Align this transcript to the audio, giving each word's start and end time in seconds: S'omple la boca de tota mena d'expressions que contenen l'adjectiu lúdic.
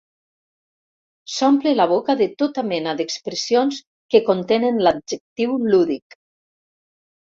S'omple 1.33 1.73
la 1.75 1.85
boca 1.91 2.15
de 2.23 2.27
tota 2.41 2.63
mena 2.71 2.95
d'expressions 3.01 3.83
que 4.15 4.23
contenen 4.33 4.83
l'adjectiu 4.89 5.55
lúdic. 5.75 6.21